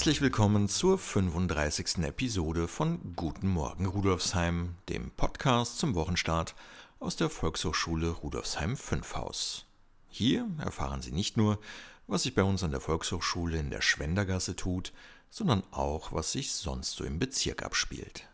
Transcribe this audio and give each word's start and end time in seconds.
Herzlich 0.00 0.22
willkommen 0.22 0.66
zur 0.66 0.96
35. 0.96 1.98
Episode 2.04 2.68
von 2.68 3.14
Guten 3.16 3.48
Morgen 3.48 3.84
Rudolfsheim, 3.84 4.76
dem 4.88 5.10
Podcast 5.10 5.78
zum 5.78 5.94
Wochenstart 5.94 6.54
aus 7.00 7.16
der 7.16 7.28
Volkshochschule 7.28 8.08
Rudolfsheim 8.08 8.78
5 8.78 9.16
Haus. 9.16 9.66
Hier 10.08 10.48
erfahren 10.56 11.02
Sie 11.02 11.12
nicht 11.12 11.36
nur, 11.36 11.58
was 12.06 12.22
sich 12.22 12.34
bei 12.34 12.42
uns 12.42 12.62
an 12.62 12.70
der 12.70 12.80
Volkshochschule 12.80 13.58
in 13.58 13.68
der 13.68 13.82
Schwendergasse 13.82 14.56
tut, 14.56 14.94
sondern 15.28 15.62
auch, 15.70 16.12
was 16.12 16.32
sich 16.32 16.54
sonst 16.54 16.92
so 16.92 17.04
im 17.04 17.18
Bezirk 17.18 17.62
abspielt. 17.62 18.26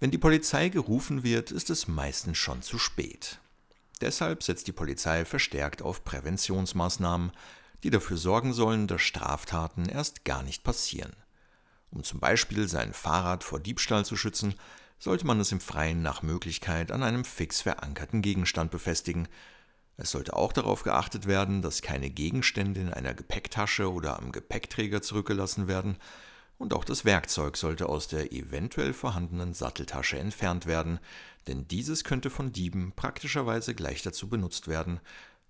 Wenn 0.00 0.10
die 0.10 0.18
Polizei 0.18 0.70
gerufen 0.70 1.22
wird, 1.22 1.52
ist 1.52 1.70
es 1.70 1.86
meistens 1.86 2.36
schon 2.36 2.62
zu 2.62 2.80
spät. 2.80 3.38
Deshalb 4.00 4.42
setzt 4.42 4.66
die 4.66 4.72
Polizei 4.72 5.24
verstärkt 5.24 5.82
auf 5.82 6.02
Präventionsmaßnahmen, 6.02 7.30
die 7.82 7.90
dafür 7.90 8.16
sorgen 8.16 8.52
sollen, 8.52 8.86
dass 8.86 9.02
Straftaten 9.02 9.88
erst 9.88 10.24
gar 10.24 10.42
nicht 10.42 10.64
passieren. 10.64 11.12
Um 11.90 12.04
zum 12.04 12.20
Beispiel 12.20 12.68
sein 12.68 12.92
Fahrrad 12.92 13.44
vor 13.44 13.60
Diebstahl 13.60 14.04
zu 14.04 14.16
schützen, 14.16 14.54
sollte 14.98 15.26
man 15.26 15.40
es 15.40 15.52
im 15.52 15.60
Freien 15.60 16.02
nach 16.02 16.22
Möglichkeit 16.22 16.90
an 16.90 17.02
einem 17.02 17.24
fix 17.24 17.60
verankerten 17.62 18.20
Gegenstand 18.20 18.70
befestigen. 18.70 19.28
Es 19.96 20.10
sollte 20.10 20.34
auch 20.34 20.52
darauf 20.52 20.82
geachtet 20.82 21.26
werden, 21.26 21.62
dass 21.62 21.82
keine 21.82 22.10
Gegenstände 22.10 22.80
in 22.80 22.92
einer 22.92 23.14
Gepäcktasche 23.14 23.92
oder 23.92 24.18
am 24.18 24.32
Gepäckträger 24.32 25.02
zurückgelassen 25.02 25.68
werden, 25.68 25.98
und 26.58 26.74
auch 26.74 26.84
das 26.84 27.04
Werkzeug 27.04 27.56
sollte 27.56 27.88
aus 27.88 28.08
der 28.08 28.32
eventuell 28.32 28.92
vorhandenen 28.92 29.54
Satteltasche 29.54 30.18
entfernt 30.18 30.66
werden, 30.66 30.98
denn 31.46 31.68
dieses 31.68 32.02
könnte 32.02 32.30
von 32.30 32.52
Dieben 32.52 32.92
praktischerweise 32.96 33.76
gleich 33.76 34.02
dazu 34.02 34.28
benutzt 34.28 34.66
werden, 34.66 34.98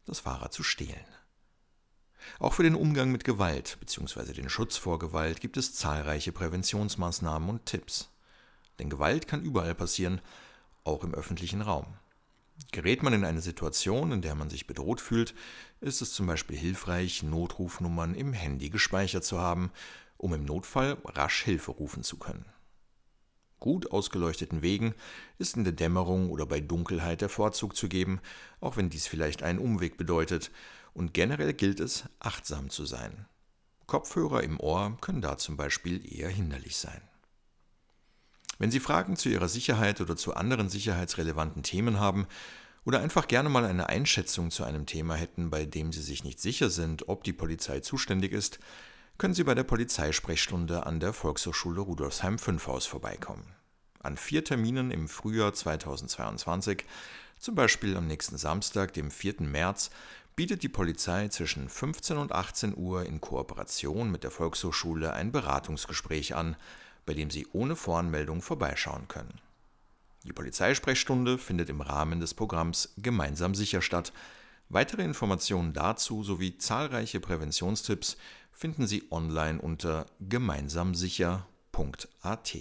das 0.05 0.21
Fahrrad 0.21 0.53
zu 0.53 0.63
stehlen. 0.63 1.07
Auch 2.39 2.55
für 2.55 2.63
den 2.63 2.75
Umgang 2.75 3.11
mit 3.11 3.25
Gewalt 3.25 3.79
bzw. 3.81 4.33
den 4.33 4.49
Schutz 4.49 4.77
vor 4.77 4.99
Gewalt 4.99 5.41
gibt 5.41 5.57
es 5.57 5.75
zahlreiche 5.75 6.33
Präventionsmaßnahmen 6.33 7.49
und 7.49 7.67
Tipps. 7.67 8.11
Denn 8.79 8.91
Gewalt 8.91 9.27
kann 9.27 9.43
überall 9.43 9.75
passieren, 9.75 10.21
auch 10.85 11.05
im 11.05 11.15
öffentlichen 11.15 11.63
Raum. 11.63 11.87
Gerät 12.73 13.03
man 13.03 13.13
in 13.13 13.25
eine 13.25 13.41
Situation, 13.41 14.13
in 14.13 14.23
der 14.23 14.35
man 14.35 14.51
sich 14.51 14.67
bedroht 14.67 15.01
fühlt, 15.01 15.35
ist 15.81 16.03
es 16.03 16.13
zum 16.13 16.27
Beispiel 16.27 16.57
hilfreich, 16.57 17.23
Notrufnummern 17.23 18.15
im 18.15 18.33
Handy 18.33 18.69
gespeichert 18.71 19.25
zu 19.25 19.39
haben, 19.39 19.71
um 20.17 20.35
im 20.35 20.45
Notfall 20.45 20.99
rasch 21.05 21.43
Hilfe 21.45 21.71
rufen 21.71 22.03
zu 22.03 22.19
können. 22.19 22.45
Gut 23.61 23.91
ausgeleuchteten 23.91 24.63
Wegen 24.63 24.95
ist 25.39 25.57
in 25.57 25.65
der 25.65 25.73
Dämmerung 25.73 26.31
oder 26.31 26.47
bei 26.47 26.61
Dunkelheit 26.61 27.21
der 27.21 27.29
Vorzug 27.29 27.75
zu 27.75 27.89
geben, 27.89 28.21
auch 28.61 28.77
wenn 28.77 28.91
dies 28.91 29.07
vielleicht 29.07 29.43
einen 29.43 29.59
Umweg 29.59 29.97
bedeutet, 29.97 30.51
und 30.95 31.15
generell 31.15 31.53
gilt 31.55 31.81
es, 31.81 32.05
achtsam 32.19 32.71
zu 32.71 32.85
sein. 32.85 33.27
Kopfhörer 33.87 34.43
im 34.43 34.59
Ohr 34.61 34.97
können 35.01 35.23
da 35.23 35.39
zum 35.39 35.57
Beispiel 35.57 36.05
eher 36.05 36.29
hinderlich 36.29 36.77
sein. 36.77 37.01
Wenn 38.59 38.71
Sie 38.71 38.81
Fragen 38.81 39.17
zu 39.17 39.29
Ihrer 39.29 39.49
Sicherheit 39.49 40.01
oder 40.01 40.17
zu 40.17 40.35
anderen 40.35 40.69
sicherheitsrelevanten 40.69 41.63
Themen 41.63 42.01
haben 42.01 42.27
oder 42.85 43.01
einfach 43.01 43.29
gerne 43.29 43.49
mal 43.49 43.65
eine 43.65 43.89
Einschätzung 43.89 44.51
zu 44.51 44.65
einem 44.65 44.87
Thema 44.87 45.15
hätten, 45.15 45.51
bei 45.51 45.65
dem 45.65 45.93
Sie 45.93 46.03
sich 46.03 46.25
nicht 46.25 46.41
sicher 46.41 46.69
sind, 46.69 47.09
ob 47.09 47.23
die 47.23 47.33
Polizei 47.33 47.81
zuständig 47.81 48.33
ist, 48.33 48.59
können 49.19 49.35
Sie 49.35 49.43
bei 49.43 49.57
der 49.57 49.65
Polizeisprechstunde 49.65 50.87
an 50.87 51.01
der 51.01 51.13
Volkshochschule 51.13 51.81
Rudolfsheim 51.81 52.39
5 52.39 52.69
Haus 52.69 52.87
vorbeikommen. 52.87 53.53
An 53.99 54.17
vier 54.17 54.45
Terminen 54.45 54.93
im 54.93 55.09
Frühjahr 55.09 55.53
2022, 55.53 56.85
zum 57.37 57.57
Beispiel 57.57 57.97
am 57.97 58.07
nächsten 58.07 58.39
Samstag, 58.39 58.93
dem 58.93 59.11
4. 59.11 59.41
März, 59.41 59.91
bietet 60.37 60.63
die 60.63 60.69
Polizei 60.69 61.27
zwischen 61.27 61.69
15 61.69 62.17
und 62.17 62.31
18 62.31 62.77
Uhr 62.77 63.07
in 63.07 63.21
Kooperation 63.21 64.09
mit 64.09 64.23
der 64.23 64.31
Volkshochschule 64.31 65.13
ein 65.13 65.33
Beratungsgespräch 65.33 66.37
an, 66.37 66.55
bei 67.05 67.15
dem 67.15 67.29
Sie 67.29 67.49
ohne 67.53 67.75
Voranmeldung 67.75 68.41
vorbeischauen 68.41 69.09
können. 69.09 69.41
Die 70.23 70.33
Polizeisprechstunde 70.33 71.39
findet 71.39 71.71
im 71.71 71.81
Rahmen 71.81 72.21
des 72.21 72.35
Programms 72.35 72.95
Gemeinsam 72.99 73.57
sicher 73.57 73.83
statt. 73.83 74.13
Weitere 74.69 75.03
Informationen 75.03 75.73
dazu 75.73 76.23
sowie 76.23 76.57
zahlreiche 76.59 77.19
Präventionstipps 77.19 78.17
finden 78.59 78.87
Sie 78.89 79.05
online 79.13 79.63
unter 79.63 80.07
gemeinsamsicher.at. 80.19 82.55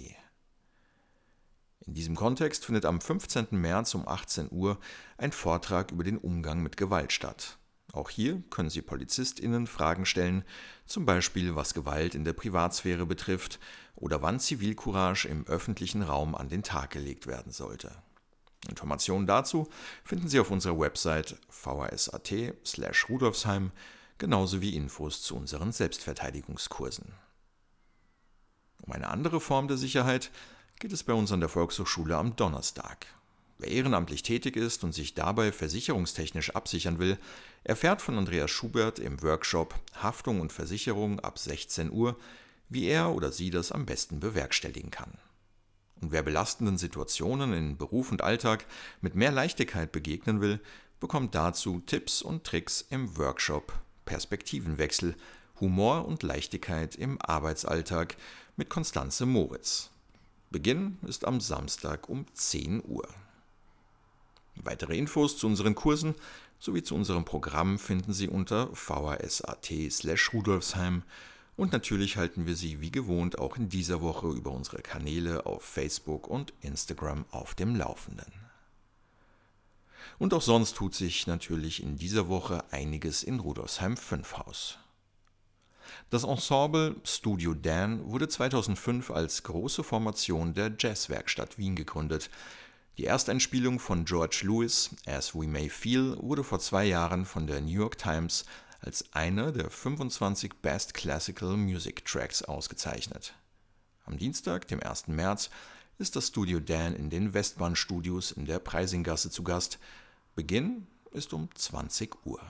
In 1.86 1.94
diesem 1.94 2.14
Kontext 2.14 2.64
findet 2.64 2.84
am 2.84 3.00
15. 3.00 3.48
März 3.50 3.96
um 3.96 4.06
18 4.06 4.52
Uhr 4.52 4.78
ein 5.16 5.32
Vortrag 5.32 5.90
über 5.90 6.04
den 6.04 6.18
Umgang 6.18 6.62
mit 6.62 6.76
Gewalt 6.76 7.10
statt. 7.10 7.58
Auch 7.92 8.10
hier 8.10 8.44
können 8.48 8.70
Sie 8.70 8.80
PolizistInnen 8.80 9.66
Fragen 9.66 10.06
stellen, 10.06 10.44
zum 10.86 11.04
Beispiel 11.04 11.56
was 11.56 11.74
Gewalt 11.74 12.14
in 12.14 12.24
der 12.24 12.32
Privatsphäre 12.32 13.04
betrifft 13.04 13.58
oder 13.96 14.22
wann 14.22 14.38
Zivilcourage 14.38 15.26
im 15.26 15.48
öffentlichen 15.48 16.02
Raum 16.02 16.36
an 16.36 16.48
den 16.48 16.62
Tag 16.62 16.90
gelegt 16.90 17.26
werden 17.26 17.50
sollte. 17.50 17.90
Informationen 18.68 19.26
dazu 19.26 19.68
finden 20.04 20.28
Sie 20.28 20.38
auf 20.38 20.52
unserer 20.52 20.78
Website 20.78 21.36
vhs.at/rudolfsheim, 21.48 23.72
genauso 24.18 24.60
wie 24.60 24.74
Infos 24.74 25.22
zu 25.22 25.36
unseren 25.36 25.72
Selbstverteidigungskursen. 25.72 27.14
Um 28.82 28.92
eine 28.92 29.08
andere 29.08 29.40
Form 29.40 29.68
der 29.68 29.76
Sicherheit 29.76 30.30
geht 30.78 30.92
es 30.92 31.02
bei 31.02 31.12
uns 31.12 31.32
an 31.32 31.40
der 31.40 31.48
Volkshochschule 31.48 32.16
am 32.16 32.36
Donnerstag. 32.36 33.06
Wer 33.58 33.70
ehrenamtlich 33.70 34.22
tätig 34.22 34.56
ist 34.56 34.84
und 34.84 34.92
sich 34.92 35.14
dabei 35.14 35.50
versicherungstechnisch 35.50 36.54
absichern 36.54 37.00
will, 37.00 37.18
erfährt 37.64 38.00
von 38.00 38.16
Andreas 38.16 38.50
Schubert 38.50 39.00
im 39.00 39.20
Workshop 39.22 39.74
Haftung 40.00 40.40
und 40.40 40.52
Versicherung 40.52 41.18
ab 41.20 41.38
16 41.38 41.90
Uhr, 41.90 42.16
wie 42.68 42.86
er 42.86 43.10
oder 43.10 43.32
sie 43.32 43.50
das 43.50 43.72
am 43.72 43.84
besten 43.84 44.20
bewerkstelligen 44.20 44.90
kann. 44.90 45.18
Und 46.00 46.12
wer 46.12 46.22
belastenden 46.22 46.78
Situationen 46.78 47.52
in 47.52 47.76
Beruf 47.76 48.12
und 48.12 48.22
Alltag 48.22 48.66
mit 49.00 49.16
mehr 49.16 49.32
Leichtigkeit 49.32 49.90
begegnen 49.90 50.40
will, 50.40 50.60
bekommt 51.00 51.34
dazu 51.34 51.80
Tipps 51.80 52.22
und 52.22 52.44
Tricks 52.44 52.84
im 52.90 53.16
Workshop 53.16 53.72
Perspektivenwechsel, 54.08 55.14
Humor 55.60 56.06
und 56.06 56.22
Leichtigkeit 56.22 56.94
im 56.96 57.20
Arbeitsalltag 57.20 58.16
mit 58.56 58.70
Konstanze 58.70 59.26
Moritz. 59.26 59.90
Beginn 60.50 60.96
ist 61.06 61.26
am 61.26 61.42
Samstag 61.42 62.08
um 62.08 62.24
10 62.32 62.82
Uhr. 62.86 63.06
Weitere 64.56 64.96
Infos 64.96 65.36
zu 65.36 65.46
unseren 65.46 65.74
Kursen 65.74 66.14
sowie 66.58 66.82
zu 66.82 66.94
unserem 66.94 67.26
Programm 67.26 67.78
finden 67.78 68.14
Sie 68.14 68.28
unter 68.28 68.74
vhs.at/rudolfsheim 68.74 71.02
und 71.56 71.72
natürlich 71.72 72.16
halten 72.16 72.46
wir 72.46 72.56
Sie 72.56 72.80
wie 72.80 72.90
gewohnt 72.90 73.38
auch 73.38 73.58
in 73.58 73.68
dieser 73.68 74.00
Woche 74.00 74.28
über 74.28 74.52
unsere 74.52 74.80
Kanäle 74.80 75.44
auf 75.44 75.62
Facebook 75.62 76.28
und 76.28 76.54
Instagram 76.62 77.26
auf 77.30 77.54
dem 77.54 77.76
Laufenden. 77.76 78.37
Und 80.18 80.34
auch 80.34 80.42
sonst 80.42 80.76
tut 80.76 80.94
sich 80.94 81.26
natürlich 81.26 81.82
in 81.82 81.96
dieser 81.96 82.28
Woche 82.28 82.64
einiges 82.70 83.22
in 83.22 83.40
Rudolfsheim 83.40 83.96
5 83.96 84.38
Haus. 84.38 84.78
Das 86.10 86.24
Ensemble 86.24 86.96
Studio 87.04 87.54
Dan 87.54 88.04
wurde 88.10 88.28
2005 88.28 89.10
als 89.10 89.42
große 89.42 89.84
Formation 89.84 90.54
der 90.54 90.72
Jazzwerkstatt 90.78 91.58
Wien 91.58 91.76
gegründet, 91.76 92.30
die 92.98 93.04
Ersteinspielung 93.04 93.78
von 93.78 94.04
George 94.04 94.40
Lewis, 94.42 94.90
As 95.06 95.32
We 95.32 95.46
May 95.46 95.68
Feel, 95.68 96.16
wurde 96.20 96.42
vor 96.42 96.58
zwei 96.58 96.84
Jahren 96.84 97.26
von 97.26 97.46
der 97.46 97.60
New 97.60 97.78
York 97.78 97.96
Times 97.96 98.44
als 98.80 99.12
einer 99.12 99.52
der 99.52 99.70
25 99.70 100.54
Best 100.62 100.94
Classical 100.94 101.56
Music 101.56 102.04
Tracks 102.04 102.42
ausgezeichnet. 102.42 103.34
Am 104.04 104.18
Dienstag, 104.18 104.66
dem 104.66 104.82
1. 104.82 105.06
März, 105.06 105.48
ist 105.98 106.16
das 106.16 106.28
Studio 106.28 106.60
Dan 106.60 106.94
in 106.94 107.10
den 107.10 107.34
Westbahnstudios 107.34 108.32
in 108.32 108.46
der 108.46 108.58
Preisinggasse 108.58 109.30
zu 109.30 109.42
Gast. 109.42 109.78
Beginn 110.34 110.86
ist 111.10 111.32
um 111.32 111.48
20 111.54 112.24
Uhr. 112.24 112.40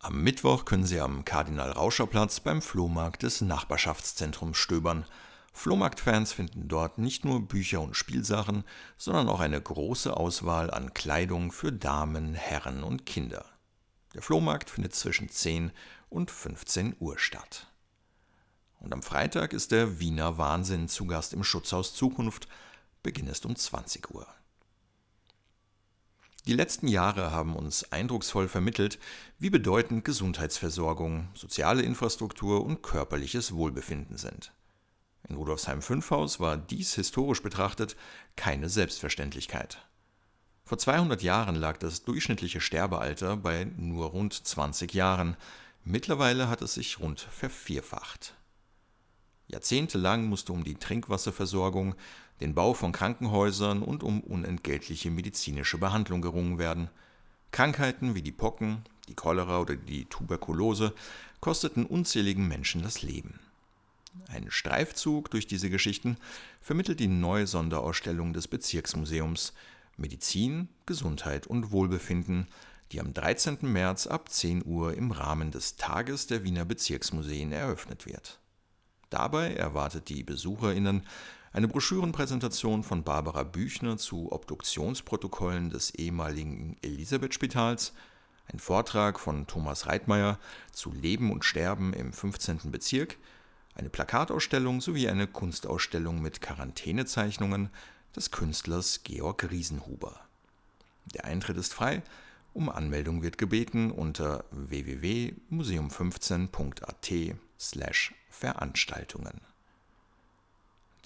Am 0.00 0.22
Mittwoch 0.22 0.64
können 0.64 0.86
Sie 0.86 1.00
am 1.00 1.24
Kardinal-Rauscher-Platz 1.24 2.40
beim 2.40 2.62
Flohmarkt 2.62 3.22
des 3.22 3.40
Nachbarschaftszentrums 3.40 4.56
stöbern– 4.56 5.04
Flohmarktfans 5.58 6.32
finden 6.32 6.68
dort 6.68 6.98
nicht 6.98 7.24
nur 7.24 7.40
Bücher 7.40 7.80
und 7.80 7.96
Spielsachen, 7.96 8.62
sondern 8.96 9.28
auch 9.28 9.40
eine 9.40 9.60
große 9.60 10.16
Auswahl 10.16 10.70
an 10.70 10.94
Kleidung 10.94 11.50
für 11.50 11.72
Damen, 11.72 12.34
Herren 12.34 12.84
und 12.84 13.06
Kinder. 13.06 13.44
Der 14.14 14.22
Flohmarkt 14.22 14.70
findet 14.70 14.94
zwischen 14.94 15.28
10 15.28 15.72
und 16.10 16.30
15 16.30 16.94
Uhr 17.00 17.18
statt. 17.18 17.66
Und 18.80 18.92
am 18.92 19.02
Freitag 19.02 19.52
ist 19.52 19.72
der 19.72 20.00
Wiener 20.00 20.38
Wahnsinn 20.38 20.88
zu 20.88 21.06
Gast 21.06 21.32
im 21.32 21.44
Schutzhaus 21.44 21.94
Zukunft. 21.94 22.48
Beginn 23.02 23.26
ist 23.26 23.46
um 23.46 23.56
20 23.56 24.14
Uhr. 24.14 24.26
Die 26.46 26.54
letzten 26.54 26.88
Jahre 26.88 27.30
haben 27.30 27.54
uns 27.54 27.92
eindrucksvoll 27.92 28.48
vermittelt, 28.48 28.98
wie 29.38 29.50
bedeutend 29.50 30.06
Gesundheitsversorgung, 30.06 31.28
soziale 31.34 31.82
Infrastruktur 31.82 32.64
und 32.64 32.82
körperliches 32.82 33.52
Wohlbefinden 33.52 34.16
sind. 34.16 34.52
In 35.28 35.36
Rudolfsheim 35.36 35.82
5 35.82 36.10
Haus 36.10 36.40
war 36.40 36.56
dies 36.56 36.94
historisch 36.94 37.42
betrachtet 37.42 37.96
keine 38.34 38.70
Selbstverständlichkeit. 38.70 39.86
Vor 40.64 40.78
200 40.78 41.22
Jahren 41.22 41.54
lag 41.54 41.76
das 41.76 42.04
durchschnittliche 42.04 42.62
Sterbealter 42.62 43.36
bei 43.36 43.66
nur 43.76 44.06
rund 44.06 44.32
20 44.32 44.94
Jahren. 44.94 45.36
Mittlerweile 45.84 46.48
hat 46.48 46.62
es 46.62 46.74
sich 46.74 46.98
rund 46.98 47.20
vervierfacht. 47.20 48.37
Jahrzehntelang 49.48 50.26
musste 50.26 50.52
um 50.52 50.62
die 50.62 50.76
Trinkwasserversorgung, 50.76 51.94
den 52.40 52.54
Bau 52.54 52.74
von 52.74 52.92
Krankenhäusern 52.92 53.82
und 53.82 54.02
um 54.02 54.20
unentgeltliche 54.20 55.10
medizinische 55.10 55.78
Behandlung 55.78 56.22
gerungen 56.22 56.58
werden. 56.58 56.88
Krankheiten 57.50 58.14
wie 58.14 58.22
die 58.22 58.32
Pocken, 58.32 58.84
die 59.08 59.14
Cholera 59.14 59.60
oder 59.60 59.74
die 59.74 60.04
Tuberkulose 60.04 60.94
kosteten 61.40 61.86
unzähligen 61.86 62.46
Menschen 62.46 62.82
das 62.82 63.02
Leben. 63.02 63.40
Ein 64.28 64.50
Streifzug 64.50 65.30
durch 65.30 65.46
diese 65.46 65.70
Geschichten 65.70 66.16
vermittelt 66.60 67.00
die 67.00 67.08
neue 67.08 67.46
Sonderausstellung 67.46 68.32
des 68.32 68.48
Bezirksmuseums 68.48 69.54
Medizin, 69.96 70.68
Gesundheit 70.86 71.46
und 71.46 71.70
Wohlbefinden, 71.72 72.46
die 72.92 73.00
am 73.00 73.12
13. 73.12 73.58
März 73.62 74.06
ab 74.06 74.30
10 74.30 74.64
Uhr 74.64 74.94
im 74.94 75.10
Rahmen 75.10 75.50
des 75.50 75.76
Tages 75.76 76.26
der 76.26 76.44
Wiener 76.44 76.64
Bezirksmuseen 76.64 77.52
eröffnet 77.52 78.06
wird. 78.06 78.38
Dabei 79.10 79.54
erwartet 79.54 80.08
die 80.08 80.22
BesucherInnen 80.22 81.02
eine 81.52 81.68
Broschürenpräsentation 81.68 82.82
von 82.82 83.04
Barbara 83.04 83.42
Büchner 83.42 83.96
zu 83.96 84.30
Obduktionsprotokollen 84.30 85.70
des 85.70 85.94
ehemaligen 85.94 86.76
Elisabeth-Spitals, 86.82 87.94
ein 88.52 88.58
Vortrag 88.58 89.18
von 89.18 89.46
Thomas 89.46 89.86
Reitmeier 89.86 90.38
zu 90.72 90.92
Leben 90.92 91.32
und 91.32 91.44
Sterben 91.44 91.92
im 91.92 92.12
15. 92.12 92.70
Bezirk, 92.70 93.16
eine 93.74 93.90
Plakatausstellung 93.90 94.80
sowie 94.80 95.08
eine 95.08 95.26
Kunstausstellung 95.26 96.20
mit 96.20 96.40
Quarantänezeichnungen 96.40 97.70
des 98.14 98.30
Künstlers 98.30 99.02
Georg 99.04 99.50
Riesenhuber. 99.50 100.20
Der 101.14 101.24
Eintritt 101.24 101.56
ist 101.56 101.72
frei, 101.72 102.02
um 102.52 102.68
Anmeldung 102.68 103.22
wird 103.22 103.38
gebeten 103.38 103.90
unter 103.90 104.44
www.museum15.at 104.50 107.38
slash 107.58 108.14
Veranstaltungen. 108.30 109.40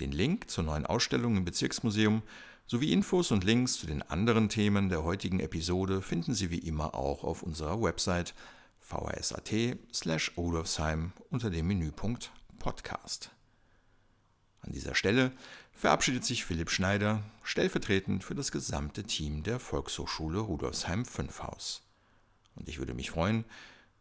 Den 0.01 0.13
Link 0.13 0.51
zur 0.51 0.65
neuen 0.65 0.87
Ausstellung 0.87 1.37
im 1.37 1.45
Bezirksmuseum 1.45 2.23
sowie 2.67 2.93
Infos 2.93 3.31
und 3.31 3.45
Links 3.45 3.75
zu 3.75 3.87
den 3.87 4.03
anderen 4.03 4.49
Themen 4.49 4.89
der 4.89 5.05
heutigen 5.05 5.41
Episode 5.41 6.03
finden 6.03 6.35
Sie 6.35 6.51
wie 6.51 6.59
immer 6.59 6.95
auch 6.95 7.25
auf 7.25 7.43
unserer 7.43 7.83
Website 7.83 8.35
vhs.at 8.81 9.79
slash 9.93 10.33
Odolfsheim 10.37 11.13
unter 11.31 11.51
dem 11.51 11.67
Menüpunkt 11.67 12.33
Podcast. 12.59 13.31
An 14.61 14.73
dieser 14.73 14.95
Stelle 14.95 15.33
verabschiedet 15.73 16.25
sich 16.25 16.45
Philipp 16.45 16.71
Schneider 16.71 17.23
stellvertretend 17.43 18.23
für 18.23 18.35
das 18.35 18.53
gesamte 18.53 19.03
Team 19.03 19.43
der 19.43 19.59
Volkshochschule 19.59 20.39
Rudolfsheim 20.39 21.05
5 21.05 21.43
Haus. 21.43 21.83
Und 22.55 22.69
ich 22.69 22.79
würde 22.79 22.95
mich 22.95 23.11
freuen, 23.11 23.45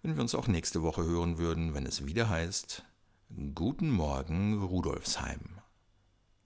wenn 0.04 0.16
wir 0.16 0.22
uns 0.22 0.34
auch 0.34 0.48
nächste 0.48 0.82
Woche 0.82 1.04
hören 1.04 1.38
würden, 1.38 1.76
wenn 1.76 1.86
es 1.86 2.06
wieder 2.06 2.30
heißt 2.30 2.84
Guten 3.54 3.92
Morgen 3.92 4.62
Rudolfsheim. 4.62 5.40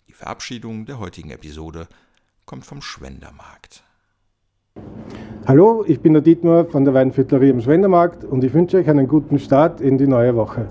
Die 0.08 0.14
Verabschiedung 0.14 0.86
der 0.86 1.00
heutigen 1.00 1.32
Episode 1.32 1.88
kommt 2.46 2.66
vom 2.66 2.82
Schwendermarkt. 2.82 3.84
Hallo, 5.48 5.86
ich 5.88 6.02
bin 6.02 6.14
der 6.14 6.22
Dietmar 6.22 6.66
von 6.66 6.84
der 6.84 6.94
Weinviertlerie 6.94 7.52
am 7.52 7.62
Schwendermarkt 7.62 8.26
und 8.26 8.44
ich 8.44 8.54
wünsche 8.54 8.78
euch 8.78 8.90
einen 8.90 9.08
guten 9.08 9.40
Start 9.40 9.80
in 9.80 9.98
die 9.98 10.08
neue 10.08 10.36
Woche. 10.36 10.68